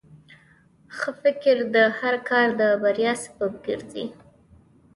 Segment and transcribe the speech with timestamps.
[0.97, 4.05] ښه فکر د هر کار د بریا سبب ګرځي.